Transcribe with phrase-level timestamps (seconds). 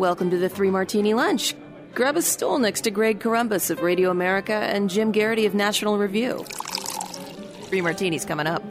[0.00, 1.54] Welcome to the Three Martini Lunch.
[1.94, 5.98] Grab a stool next to Greg Corombos of Radio America and Jim Geraghty of National
[5.98, 6.42] Review.
[7.64, 8.62] Three martinis coming up.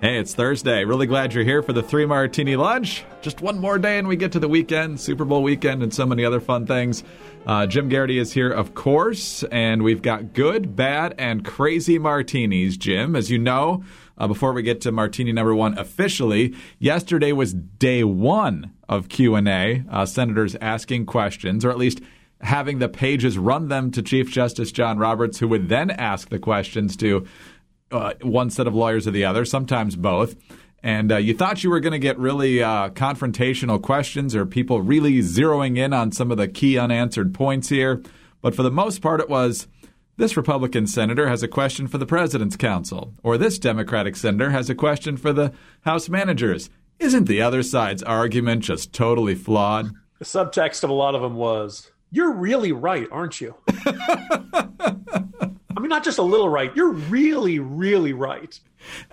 [0.00, 0.84] Hey, it's Thursday.
[0.84, 3.04] Really glad you're here for the Three Martini Lunch.
[3.20, 6.06] Just one more day and we get to the weekend, Super Bowl weekend, and so
[6.06, 7.02] many other fun things.
[7.44, 12.76] Uh, Jim Geraghty is here, of course, and we've got good, bad, and crazy martinis,
[12.76, 13.16] Jim.
[13.16, 13.82] As you know,
[14.18, 19.84] uh, before we get to martini number one officially, yesterday was day one of Q&A,
[19.90, 22.00] uh, senators asking questions, or at least
[22.40, 26.38] having the pages run them to Chief Justice John Roberts, who would then ask the
[26.38, 27.26] questions to
[27.90, 30.36] uh, one set of lawyers or the other, sometimes both.
[30.82, 34.80] And uh, you thought you were going to get really uh, confrontational questions or people
[34.80, 38.02] really zeroing in on some of the key unanswered points here.
[38.40, 39.66] But for the most part, it was
[40.18, 44.68] this Republican senator has a question for the president's counsel, or this Democratic senator has
[44.68, 46.68] a question for the House managers.
[46.98, 49.92] Isn't the other side's argument just totally flawed?
[50.18, 53.54] The subtext of a lot of them was, You're really right, aren't you?
[53.86, 56.74] I mean, not just a little right.
[56.74, 58.58] You're really, really right.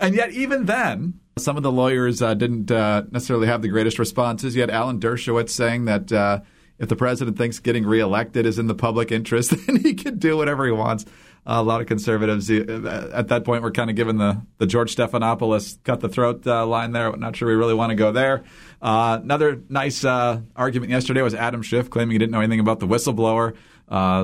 [0.00, 4.00] And yet, even then, some of the lawyers uh, didn't uh, necessarily have the greatest
[4.00, 4.56] responses.
[4.56, 6.40] You had Alan Dershowitz saying that uh,
[6.78, 10.36] if the president thinks getting reelected is in the public interest, then he can do
[10.36, 11.04] whatever he wants.
[11.46, 14.94] a lot of conservatives uh, at that point were kind of given the, the George
[14.94, 17.14] Stephanopoulos cut the throat uh, line there.
[17.16, 18.44] Not sure we really want to go there.
[18.82, 22.86] Uh, another nice argument yesterday was Adam Schiff claiming he didn't know anything about the
[22.86, 23.56] whistleblower.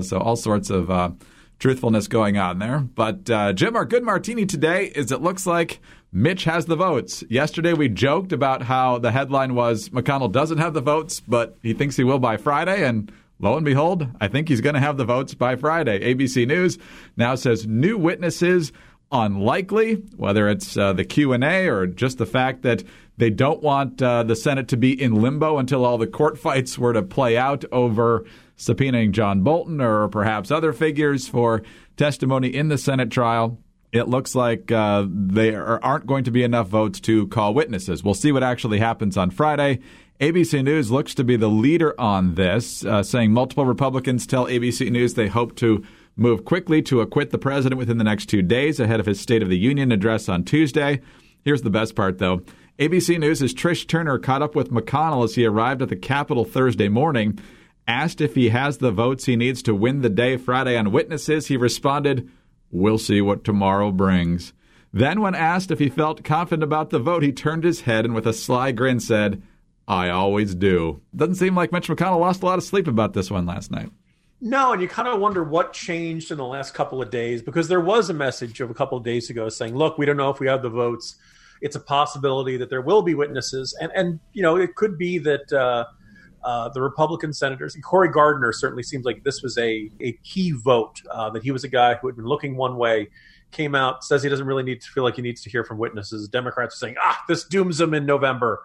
[0.04, 0.90] so all sorts of
[1.62, 2.80] truthfulness going on there.
[2.80, 5.78] But uh, Jim, our good martini today is it looks like
[6.12, 7.22] Mitch has the votes.
[7.30, 11.72] Yesterday we joked about how the headline was McConnell doesn't have the votes, but he
[11.72, 14.96] thinks he will by Friday, and lo and behold, I think he's going to have
[14.96, 16.00] the votes by Friday.
[16.00, 16.78] ABC News
[17.16, 18.72] now says new witnesses
[19.12, 22.82] unlikely, whether it's uh, the Q&A or just the fact that
[23.18, 26.76] they don't want uh, the Senate to be in limbo until all the court fights
[26.76, 28.24] were to play out over
[28.56, 31.62] subpoenaing John Bolton or perhaps other figures for
[31.96, 33.58] testimony in the Senate trial.
[33.92, 38.02] It looks like uh, there aren't going to be enough votes to call witnesses.
[38.02, 39.80] We'll see what actually happens on Friday.
[40.18, 44.90] ABC News looks to be the leader on this, uh, saying multiple Republicans tell ABC
[44.90, 45.84] News they hope to
[46.16, 49.42] move quickly to acquit the president within the next two days ahead of his State
[49.42, 51.00] of the Union address on Tuesday.
[51.44, 52.42] Here's the best part, though.
[52.78, 56.44] ABC News' is Trish Turner caught up with McConnell as he arrived at the Capitol
[56.44, 57.38] Thursday morning.
[57.88, 61.48] Asked if he has the votes he needs to win the day Friday on witnesses,
[61.48, 62.30] he responded,
[62.70, 64.52] We'll see what tomorrow brings.
[64.92, 68.14] Then, when asked if he felt confident about the vote, he turned his head and
[68.14, 69.42] with a sly grin said,
[69.88, 71.00] I always do.
[71.14, 73.90] Doesn't seem like Mitch McConnell lost a lot of sleep about this one last night.
[74.40, 77.68] No, and you kind of wonder what changed in the last couple of days because
[77.68, 80.30] there was a message of a couple of days ago saying, look, we don't know
[80.30, 81.16] if we have the votes.
[81.60, 83.76] It's a possibility that there will be witnesses.
[83.80, 85.52] And, and you know, it could be that.
[85.52, 85.86] Uh,
[86.44, 87.74] uh, the Republican senators.
[87.74, 91.50] And Cory Gardner certainly seems like this was a, a key vote, uh, that he
[91.50, 93.08] was a guy who had been looking one way,
[93.50, 95.78] came out, says he doesn't really need to feel like he needs to hear from
[95.78, 96.28] witnesses.
[96.28, 98.60] Democrats are saying, ah, this dooms him in November.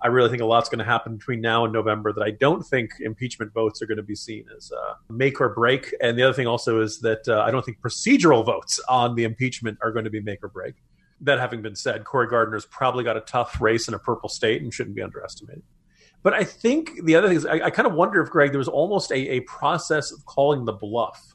[0.00, 2.64] I really think a lot's going to happen between now and November that I don't
[2.64, 5.92] think impeachment votes are going to be seen as uh, make or break.
[6.00, 9.24] And the other thing also is that uh, I don't think procedural votes on the
[9.24, 10.74] impeachment are going to be make or break.
[11.20, 14.62] That having been said, Cory Gardner's probably got a tough race in a purple state
[14.62, 15.64] and shouldn't be underestimated.
[16.22, 18.58] But I think the other thing is, I, I kind of wonder if Greg, there
[18.58, 21.34] was almost a, a process of calling the bluff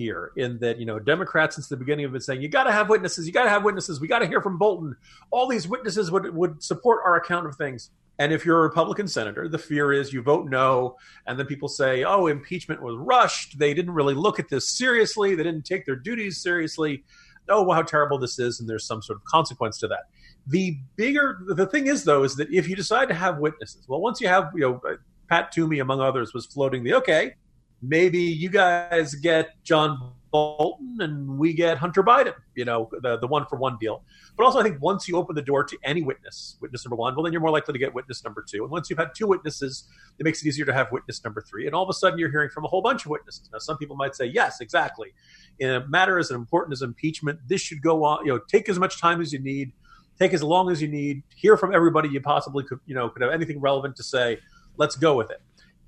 [0.00, 2.72] here in that you know democrats since the beginning have been saying you got to
[2.72, 4.96] have witnesses you got to have witnesses we got to hear from bolton.
[5.30, 7.90] All these witnesses would, would support our account of things.
[8.18, 11.68] And if you're a republican senator the fear is you vote no and then people
[11.68, 13.58] say oh impeachment was rushed.
[13.58, 15.34] They didn't really look at this seriously.
[15.34, 17.04] They didn't take their duties seriously.
[17.50, 20.04] Oh how terrible this is and there's some sort of consequence to that
[20.46, 24.00] the bigger the thing is though is that if you decide to have witnesses, well,
[24.00, 24.96] once you have you know uh,
[25.28, 27.34] Pat Toomey among others was floating the okay,
[27.82, 33.26] maybe you guys get John Bolton and we get Hunter Biden, you know, the the
[33.26, 34.02] one for one deal.
[34.36, 37.14] But also, I think once you open the door to any witness, witness number one,
[37.14, 38.62] well, then you're more likely to get witness number two.
[38.62, 39.88] And once you've had two witnesses,
[40.18, 41.66] it makes it easier to have witness number three.
[41.66, 43.48] And all of a sudden, you're hearing from a whole bunch of witnesses.
[43.52, 45.12] Now, some people might say, yes, exactly.
[45.58, 48.24] In a matter as important as impeachment, this should go on.
[48.24, 49.72] You know, take as much time as you need
[50.20, 53.22] take as long as you need, hear from everybody you possibly could, you know, could
[53.22, 54.38] have anything relevant to say.
[54.76, 55.40] Let's go with it.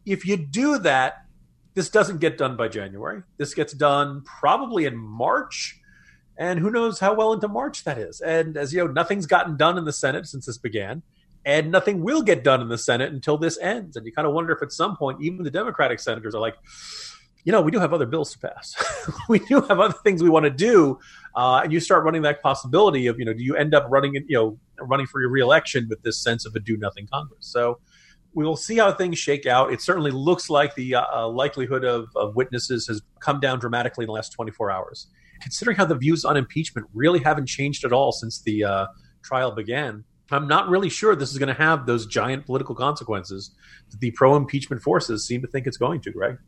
[0.06, 1.26] If you do that,
[1.74, 3.22] this doesn't get done by January.
[3.36, 5.78] This gets done probably in March.
[6.38, 8.20] And who knows how well into March that is.
[8.20, 11.02] And as you know, nothing's gotten done in the Senate since this began.
[11.44, 13.96] And nothing will get done in the Senate until this ends.
[13.96, 16.54] And you kind of wonder if at some point, even the Democratic senators are like,
[17.44, 18.74] you know, we do have other bills to pass.
[19.28, 20.98] we do have other things we want to do.
[21.34, 24.14] Uh, and you start running that possibility of, you know, do you end up running,
[24.14, 27.46] you know, running for your reelection with this sense of a do nothing Congress?
[27.46, 27.80] So
[28.34, 29.72] we will see how things shake out.
[29.72, 34.04] It certainly looks like the uh, uh likelihood of, of, witnesses has come down dramatically
[34.04, 35.08] in the last 24 hours.
[35.40, 38.86] Considering how the views on impeachment really haven't changed at all since the uh,
[39.22, 43.50] trial began, I'm not really sure this is going to have those giant political consequences
[43.90, 46.38] that the pro impeachment forces seem to think it's going to, Greg.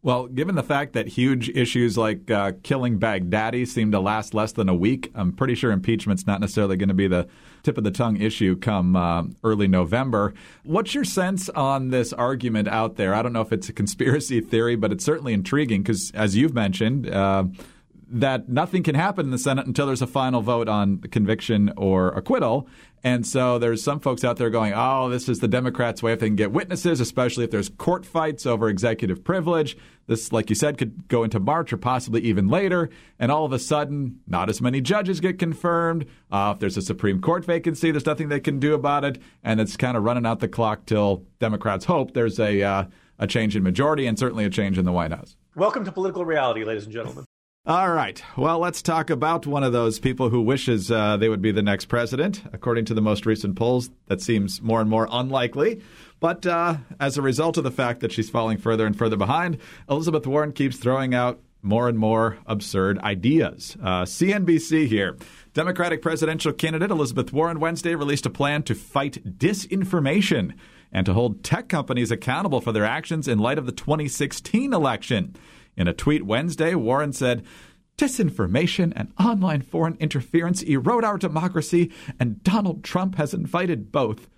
[0.00, 4.52] Well, given the fact that huge issues like uh, killing Baghdadi seem to last less
[4.52, 7.26] than a week, I'm pretty sure impeachment's not necessarily going to be the
[7.64, 10.34] tip of the tongue issue come uh, early November.
[10.62, 13.12] What's your sense on this argument out there?
[13.12, 16.54] I don't know if it's a conspiracy theory, but it's certainly intriguing because, as you've
[16.54, 17.46] mentioned, uh,
[18.10, 22.08] that nothing can happen in the Senate until there's a final vote on conviction or
[22.08, 22.68] acquittal.
[23.04, 26.18] And so there's some folks out there going, oh, this is the Democrats' way if
[26.18, 29.76] they can get witnesses, especially if there's court fights over executive privilege.
[30.06, 32.90] This, like you said, could go into March or possibly even later.
[33.18, 36.06] And all of a sudden, not as many judges get confirmed.
[36.32, 39.20] Uh, if there's a Supreme Court vacancy, there's nothing they can do about it.
[39.44, 42.84] And it's kind of running out the clock till Democrats hope there's a, uh,
[43.18, 45.36] a change in majority and certainly a change in the White House.
[45.54, 47.24] Welcome to political reality, ladies and gentlemen.
[47.68, 48.22] All right.
[48.34, 51.60] Well, let's talk about one of those people who wishes uh, they would be the
[51.60, 52.42] next president.
[52.50, 55.82] According to the most recent polls, that seems more and more unlikely.
[56.18, 59.58] But uh, as a result of the fact that she's falling further and further behind,
[59.86, 63.76] Elizabeth Warren keeps throwing out more and more absurd ideas.
[63.82, 65.18] Uh, CNBC here.
[65.52, 70.54] Democratic presidential candidate Elizabeth Warren Wednesday released a plan to fight disinformation
[70.90, 75.36] and to hold tech companies accountable for their actions in light of the 2016 election.
[75.78, 77.44] In a tweet Wednesday, Warren said,
[77.96, 84.28] Disinformation and online foreign interference erode our democracy, and Donald Trump has invited both.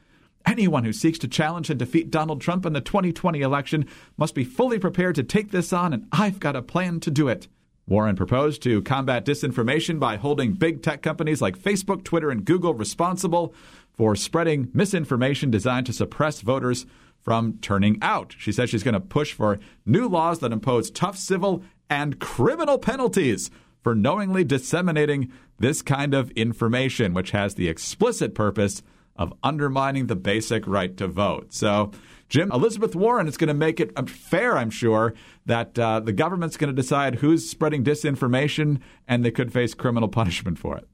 [0.45, 3.87] Anyone who seeks to challenge and defeat Donald Trump in the 2020 election
[4.19, 7.29] must be fully prepared to take this on, and I've got a plan to do
[7.29, 7.49] it.
[7.87, 12.75] Warren proposed to combat disinformation by holding big tech companies like Facebook, Twitter, and Google
[12.75, 13.55] responsible
[13.95, 16.85] for spreading misinformation designed to suppress voters
[17.21, 18.35] from turning out.
[18.39, 22.79] She says she's going to push for new laws that impose tough civil and criminal
[22.79, 23.51] penalties
[23.83, 28.83] for knowingly disseminating this kind of information, which has the explicit purpose
[29.17, 31.53] of undermining the basic right to vote.
[31.53, 31.91] So,
[32.29, 35.15] Jim, Elizabeth Warren is going to make it fair, I'm sure,
[35.47, 40.09] that uh, the government's going to decide who's spreading disinformation and they could face criminal
[40.21, 40.89] punishment for it.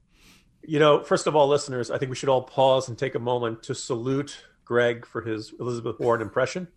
[0.63, 3.21] You know, first of all, listeners, I think we should all pause and take a
[3.21, 6.69] moment to salute Greg for his Elizabeth Warren impression.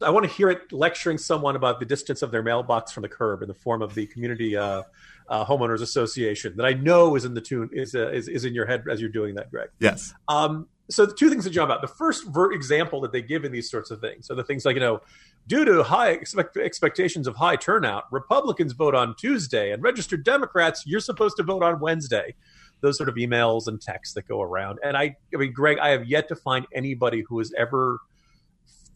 [0.00, 3.08] I want to hear it lecturing someone about the distance of their mailbox from the
[3.08, 4.82] curb in the form of the community uh,
[5.28, 8.54] uh, homeowners association that I know is in the tune is, uh, is is in
[8.54, 9.68] your head as you're doing that, Greg.
[9.78, 10.14] Yes.
[10.28, 11.80] Um, so the two things that jump out.
[11.80, 14.30] The first ver- example that they give in these sorts of things.
[14.30, 15.00] are the things like you know,
[15.46, 20.84] due to high expect- expectations of high turnout, Republicans vote on Tuesday, and registered Democrats
[20.86, 22.34] you're supposed to vote on Wednesday
[22.82, 24.78] those sort of emails and texts that go around.
[24.84, 28.00] And I, I mean, Greg, I have yet to find anybody who has ever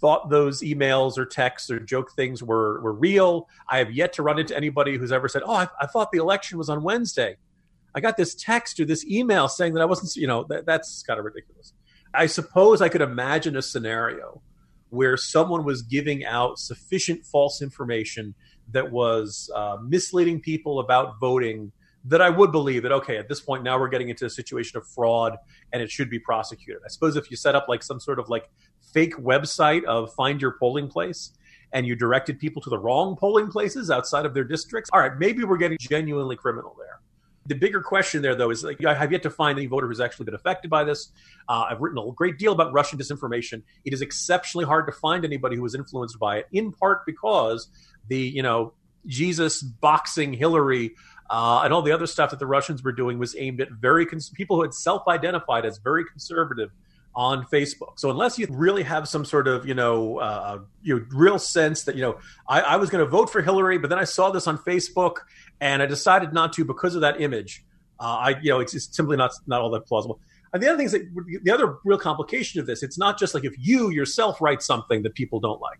[0.00, 3.48] thought those emails or texts or joke things were were real.
[3.70, 6.18] I have yet to run into anybody who's ever said, "Oh, I, I thought the
[6.18, 7.36] election was on Wednesday.
[7.94, 11.02] I got this text or this email saying that I wasn't." You know, that, that's
[11.02, 11.72] kind of ridiculous.
[12.12, 14.42] I suppose I could imagine a scenario
[14.90, 18.34] where someone was giving out sufficient false information
[18.72, 21.72] that was uh, misleading people about voting
[22.08, 24.78] that I would believe that okay, at this point now we're getting into a situation
[24.78, 25.36] of fraud
[25.72, 26.82] and it should be prosecuted.
[26.84, 28.48] I suppose if you set up like some sort of like
[28.92, 31.32] fake website of find your polling place
[31.72, 35.18] and you directed people to the wrong polling places outside of their districts, all right,
[35.18, 37.00] maybe we're getting genuinely criminal there.
[37.46, 40.00] The bigger question there, though, is like, I have yet to find any voter who's
[40.00, 41.12] actually been affected by this.
[41.48, 43.62] Uh, I've written a great deal about Russian disinformation.
[43.84, 47.68] It is exceptionally hard to find anybody who was influenced by it, in part because
[48.08, 48.72] the you know
[49.06, 50.94] Jesus boxing Hillary
[51.30, 54.06] uh, and all the other stuff that the Russians were doing was aimed at very
[54.06, 56.70] cons- people who had self-identified as very conservative
[57.14, 57.98] on Facebook.
[57.98, 61.84] So unless you really have some sort of you know uh, you know, real sense
[61.84, 62.18] that you know
[62.48, 65.16] I, I was going to vote for Hillary, but then I saw this on Facebook
[65.60, 67.64] and I decided not to because of that image.
[67.98, 70.20] Uh, I you know it's, it's simply not not all that plausible.
[70.52, 73.34] And the other thing is that the other real complication of this, it's not just
[73.34, 75.78] like if you yourself write something that people don't like.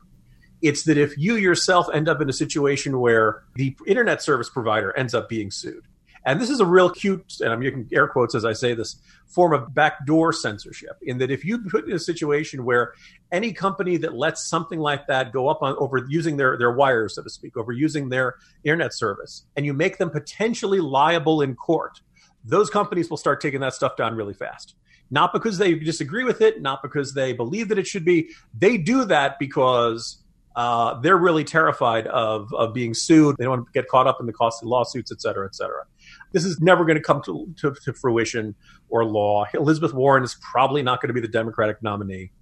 [0.66, 4.96] It's that if you yourself end up in a situation where the internet service provider
[4.96, 5.86] ends up being sued,
[6.26, 8.96] and this is a real cute, and I'm using air quotes as I say this,
[9.28, 10.98] form of backdoor censorship.
[11.02, 12.94] In that, if you put in a situation where
[13.30, 17.14] any company that lets something like that go up on over using their their wires,
[17.14, 21.54] so to speak, over using their internet service, and you make them potentially liable in
[21.54, 22.00] court,
[22.44, 24.74] those companies will start taking that stuff down really fast.
[25.12, 28.30] Not because they disagree with it, not because they believe that it should be.
[28.52, 30.24] They do that because
[30.56, 33.36] uh, they're really terrified of, of being sued.
[33.38, 35.84] They don't want to get caught up in the costly lawsuits, et cetera, et cetera.
[36.32, 38.54] This is never going to come to, to, to fruition
[38.88, 39.44] or law.
[39.54, 42.32] Elizabeth Warren is probably not going to be the Democratic nominee.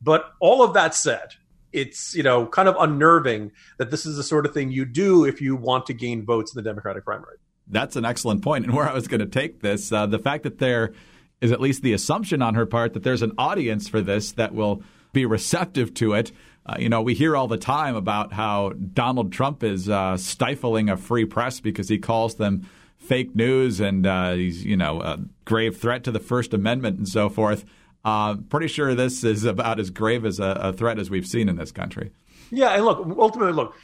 [0.00, 1.30] But all of that said,
[1.72, 5.24] it's you know kind of unnerving that this is the sort of thing you do
[5.24, 7.38] if you want to gain votes in the Democratic primary.
[7.66, 10.44] That's an excellent point, and where I was going to take this, uh, the fact
[10.44, 10.92] that there
[11.40, 14.54] is at least the assumption on her part that there's an audience for this that
[14.54, 16.30] will be receptive to it.
[16.66, 20.88] Uh, you know, we hear all the time about how Donald Trump is uh, stifling
[20.88, 22.66] a free press because he calls them
[22.96, 27.08] fake news and uh, he's, you know, a grave threat to the First Amendment and
[27.08, 27.64] so forth.
[28.04, 31.48] Uh, pretty sure this is about as grave as a, a, threat as we've seen
[31.48, 32.12] in this country.
[32.50, 33.74] Yeah, and look, ultimately, look,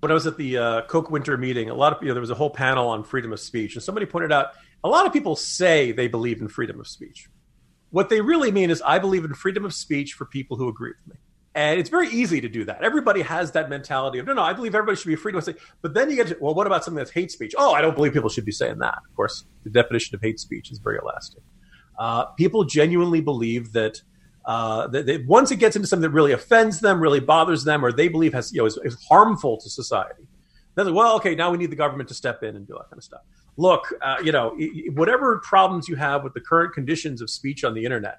[0.00, 2.20] when I was at the uh, Koch Winter meeting, a lot of you know, there
[2.20, 4.52] was a whole panel on freedom of speech, and somebody pointed out
[4.84, 7.28] a lot of people say they believe in freedom of speech.
[7.90, 10.92] What they really mean is, I believe in freedom of speech for people who agree
[10.92, 11.20] with me.
[11.54, 12.82] And it's very easy to do that.
[12.82, 15.54] Everybody has that mentality of, no, no, I believe everybody should be free to say.
[15.82, 17.54] But then you get to, well, what about something that's hate speech?
[17.58, 18.98] Oh, I don't believe people should be saying that.
[19.08, 21.42] Of course, the definition of hate speech is very elastic.
[21.98, 24.00] Uh, people genuinely believe that,
[24.44, 27.92] uh, that, once it gets into something that really offends them, really bothers them, or
[27.92, 30.28] they believe has, you know, is, is harmful to society,
[30.76, 32.98] then, well, okay, now we need the government to step in and do that kind
[32.98, 33.22] of stuff.
[33.56, 34.56] Look, uh, you know,
[34.92, 38.18] whatever problems you have with the current conditions of speech on the internet,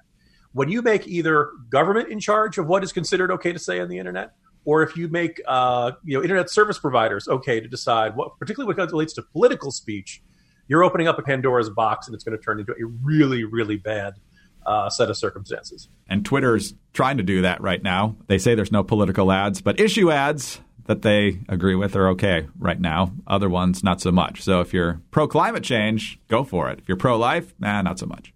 [0.52, 3.88] when you make either government in charge of what is considered okay to say on
[3.88, 4.32] the internet,
[4.64, 8.74] or if you make uh, you know internet service providers okay to decide what, particularly
[8.74, 10.22] when it relates to political speech,
[10.68, 13.76] you're opening up a Pandora's box, and it's going to turn into a really, really
[13.76, 14.14] bad
[14.66, 15.88] uh, set of circumstances.
[16.08, 18.16] And Twitter's trying to do that right now.
[18.26, 22.48] They say there's no political ads, but issue ads that they agree with are okay
[22.58, 23.12] right now.
[23.26, 24.42] Other ones, not so much.
[24.42, 26.80] So if you're pro climate change, go for it.
[26.80, 28.32] If you're pro life, nah, not so much.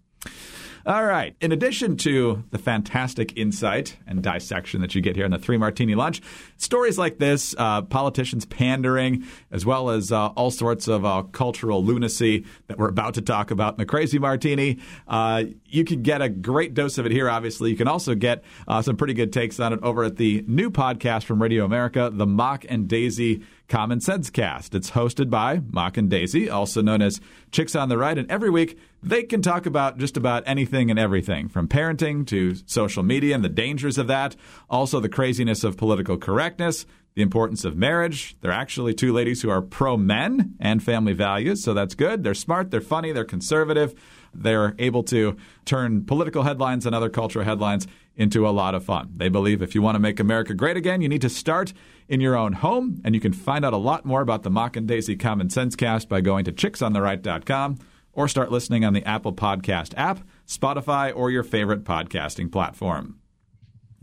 [0.86, 1.34] All right.
[1.40, 5.56] In addition to the fantastic insight and dissection that you get here in the Three
[5.56, 6.20] Martini Lunch,
[6.58, 11.82] stories like this, uh, politicians pandering, as well as uh, all sorts of uh, cultural
[11.82, 16.20] lunacy that we're about to talk about in the Crazy Martini, uh, you can get
[16.20, 17.70] a great dose of it here, obviously.
[17.70, 20.70] You can also get uh, some pretty good takes on it over at the new
[20.70, 24.74] podcast from Radio America, the Mock and Daisy Common Sense Cast.
[24.74, 28.50] It's hosted by Mock and Daisy, also known as Chicks on the Right, and every
[28.50, 33.34] week they can talk about just about anything and everything, from parenting to social media
[33.34, 34.36] and the dangers of that,
[34.68, 38.36] also the craziness of political correctness, the importance of marriage.
[38.40, 42.22] They're actually two ladies who are pro men and family values, so that's good.
[42.24, 43.94] They're smart, they're funny, they're conservative.
[44.34, 49.12] They're able to turn political headlines and other cultural headlines into a lot of fun.
[49.16, 51.72] They believe if you want to make America great again, you need to start
[52.08, 53.00] in your own home.
[53.04, 55.74] And you can find out a lot more about the Mock and Daisy Common Sense
[55.74, 57.78] Cast by going to chicksontheright.com
[58.12, 63.18] or start listening on the Apple Podcast app, Spotify, or your favorite podcasting platform.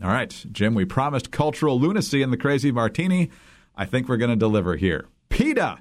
[0.02, 3.30] All right, Jim, we promised cultural lunacy in the Crazy Martini.
[3.76, 5.06] I think we're going to deliver here.
[5.28, 5.78] PETA.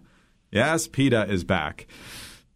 [0.51, 1.87] Yes, PETA is back.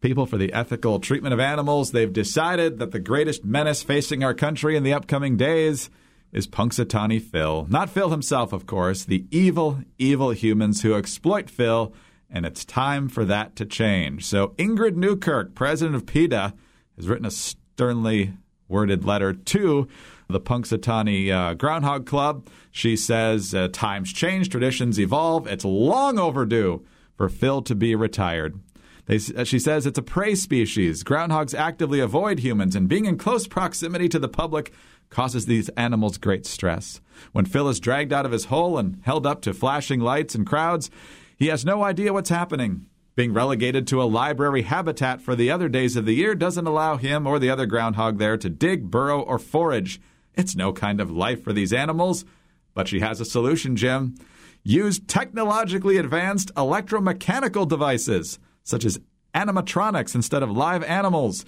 [0.05, 4.35] People for the Ethical Treatment of Animals, they've decided that the greatest menace facing our
[4.35, 5.89] country in the upcoming days
[6.31, 7.65] is Punxsutawney Phil.
[7.71, 11.91] Not Phil himself, of course, the evil, evil humans who exploit Phil,
[12.29, 14.27] and it's time for that to change.
[14.27, 16.53] So Ingrid Newkirk, president of PETA,
[16.97, 18.33] has written a sternly
[18.67, 19.87] worded letter to
[20.29, 22.47] the Punxsutawney uh, Groundhog Club.
[22.69, 25.47] She says uh, times change, traditions evolve.
[25.47, 26.85] It's long overdue
[27.17, 28.59] for Phil to be retired.
[29.05, 31.03] They, she says it's a prey species.
[31.03, 34.73] Groundhogs actively avoid humans, and being in close proximity to the public
[35.09, 37.01] causes these animals great stress.
[37.31, 40.45] When Phil is dragged out of his hole and held up to flashing lights and
[40.45, 40.89] crowds,
[41.37, 42.87] he has no idea what's happening.
[43.15, 46.97] Being relegated to a library habitat for the other days of the year doesn't allow
[46.97, 50.01] him or the other groundhog there to dig, burrow, or forage.
[50.33, 52.25] It's no kind of life for these animals.
[52.73, 54.15] But she has a solution, Jim.
[54.63, 58.99] Use technologically advanced electromechanical devices, such as
[59.33, 61.45] animatronics instead of live animals.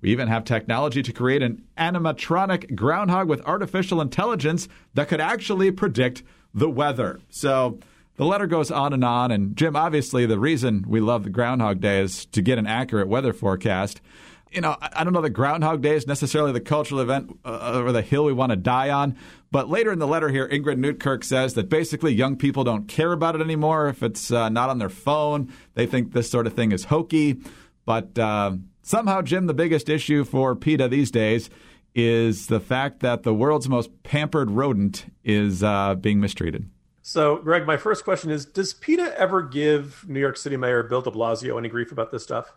[0.00, 5.70] We even have technology to create an animatronic groundhog with artificial intelligence that could actually
[5.70, 6.22] predict
[6.54, 7.20] the weather.
[7.28, 7.78] So
[8.16, 9.30] the letter goes on and on.
[9.30, 13.08] And Jim, obviously, the reason we love the Groundhog Day is to get an accurate
[13.08, 14.00] weather forecast.
[14.50, 17.92] You know, I don't know that Groundhog Day is necessarily the cultural event uh, or
[17.92, 19.16] the hill we want to die on.
[19.52, 23.12] But later in the letter here, Ingrid Newkirk says that basically young people don't care
[23.12, 25.52] about it anymore if it's uh, not on their phone.
[25.74, 27.38] They think this sort of thing is hokey.
[27.84, 28.52] But uh,
[28.82, 31.50] Somehow, Jim, the biggest issue for PETA these days
[31.94, 36.68] is the fact that the world's most pampered rodent is uh, being mistreated.
[37.02, 41.02] So, Greg, my first question is Does PETA ever give New York City Mayor Bill
[41.02, 42.52] de Blasio any grief about this stuff?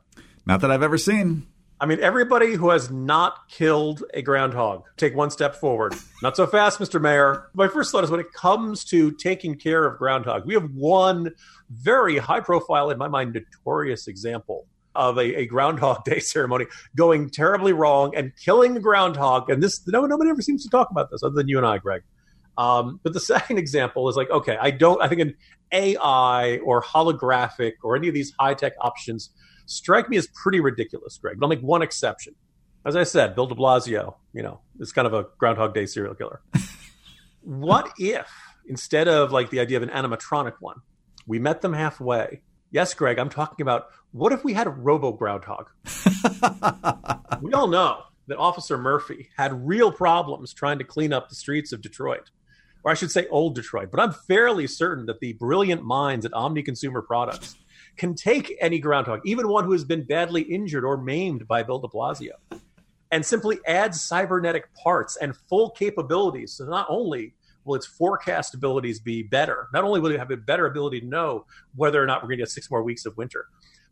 [0.46, 1.48] Not that I've ever seen.
[1.80, 5.94] I mean, everybody who has not killed a groundhog, take one step forward.
[6.22, 7.02] Not so fast, Mr.
[7.02, 7.50] Mayor.
[7.54, 11.32] My first thought is when it comes to taking care of groundhog, we have one
[11.70, 14.66] very high profile, in my mind, notorious example
[14.96, 16.66] of a, a, Groundhog Day ceremony
[16.96, 19.50] going terribly wrong and killing the groundhog.
[19.50, 21.80] And this, no, nobody ever seems to talk about this other than you and I,
[21.80, 22.04] Greg.
[22.58, 25.36] Um, but the second example is like, okay, I don't, I think an
[25.72, 29.32] AI or holographic or any of these high tech options
[29.66, 31.40] strike me as pretty ridiculous, Greg.
[31.40, 32.36] But I'll make one exception.
[32.86, 36.16] As I said, Bill de Blasio, you know, is kind of a Groundhog Day serial
[36.16, 36.42] killer.
[37.42, 38.30] what if
[38.68, 40.82] instead of like the idea of an animatronic one,
[41.26, 42.42] we met them halfway?
[42.72, 45.70] Yes, Greg, I'm talking about what if we had a robo groundhog?
[47.42, 51.72] we all know that Officer Murphy had real problems trying to clean up the streets
[51.72, 52.32] of Detroit,
[52.84, 53.92] or I should say old Detroit.
[53.92, 57.56] But I'm fairly certain that the brilliant minds at Omni Consumer Products
[57.98, 61.80] can take any groundhog, even one who has been badly injured or maimed by Bill
[61.80, 62.34] de Blasio,
[63.12, 66.54] and simply add cybernetic parts and full capabilities.
[66.54, 70.38] So not only will its forecast abilities be better, not only will it have a
[70.38, 71.46] better ability to know
[71.76, 73.48] whether or not we're going to get six more weeks of winter,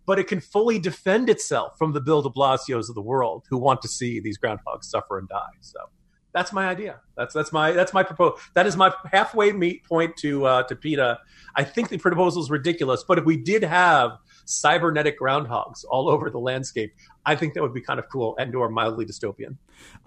[0.05, 3.57] but it can fully defend itself from the Bill de Blasios of the world who
[3.57, 5.37] want to see these groundhogs suffer and die.
[5.61, 5.79] So
[6.33, 6.99] that's my idea.
[7.17, 8.39] That's that's my that's my proposal.
[8.53, 11.19] That is my halfway meet point to uh, to PETA.
[11.55, 16.29] I think the proposal is ridiculous, but if we did have cybernetic groundhogs all over
[16.29, 16.93] the landscape,
[17.25, 19.57] I think that would be kind of cool and or mildly dystopian.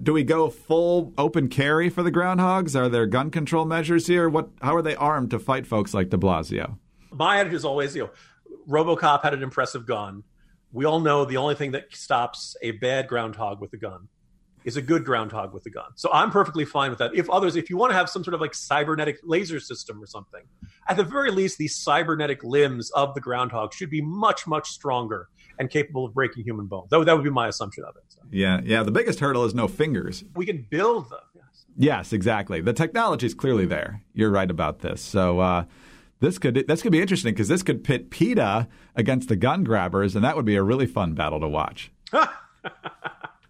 [0.02, 2.78] Do we go full open carry for the groundhogs?
[2.78, 4.28] Are there gun control measures here?
[4.28, 6.78] What how are they armed to fight folks like De Blasio?
[7.12, 8.10] My attitude is always, you know,
[8.68, 10.24] RoboCop had an impressive gun.
[10.72, 14.08] We all know the only thing that stops a bad groundhog with a gun
[14.64, 15.90] is a good groundhog with a gun.
[15.94, 17.14] So I'm perfectly fine with that.
[17.14, 20.06] If others, if you want to have some sort of like cybernetic laser system or
[20.06, 20.42] something,
[20.88, 25.28] at the very least, these cybernetic limbs of the groundhog should be much, much stronger
[25.58, 26.90] and capable of breaking human bones.
[26.90, 28.02] That would, that would be my assumption of it.
[28.08, 28.20] So.
[28.30, 28.82] Yeah, yeah.
[28.82, 30.24] The biggest hurdle is no fingers.
[30.34, 31.20] We can build them.
[31.34, 32.60] Yes, yes exactly.
[32.60, 34.02] The technology is clearly there.
[34.14, 35.00] You're right about this.
[35.00, 35.64] So, uh,
[36.20, 40.16] this could this could be interesting because this could pit PETA against the gun grabbers,
[40.16, 41.92] and that would be a really fun battle to watch.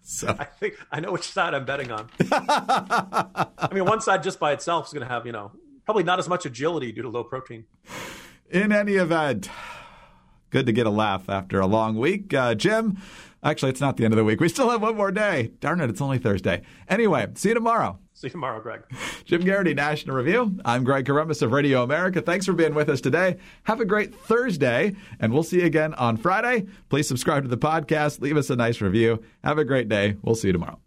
[0.05, 2.09] so I think I know which side I'm betting on.
[2.31, 5.51] I mean, one side just by itself is going to have you know
[5.83, 7.65] probably not as much agility due to low protein.
[8.49, 9.49] In any event,
[10.51, 12.97] good to get a laugh after a long week, uh, Jim.
[13.43, 14.39] Actually, it's not the end of the week.
[14.39, 15.51] We still have one more day.
[15.59, 16.61] Darn it, it's only Thursday.
[16.87, 17.99] Anyway, see you tomorrow.
[18.15, 18.81] See you tomorrow, Greg.
[19.25, 20.57] Jim Geraghty, National Review.
[20.63, 22.21] I'm Greg Corombos of Radio America.
[22.21, 23.35] Thanks for being with us today.
[23.63, 26.65] Have a great Thursday, and we'll see you again on Friday.
[26.87, 28.21] Please subscribe to the podcast.
[28.21, 29.21] Leave us a nice review.
[29.43, 30.15] Have a great day.
[30.21, 30.79] We'll see you tomorrow.